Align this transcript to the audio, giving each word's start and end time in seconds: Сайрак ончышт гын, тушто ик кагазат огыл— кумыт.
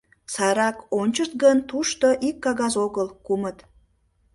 Сайрак 0.33 0.77
ончышт 0.99 1.33
гын, 1.43 1.57
тушто 1.69 2.07
ик 2.27 2.35
кагазат 2.43 2.81
огыл— 2.85 3.07
кумыт. 3.25 3.57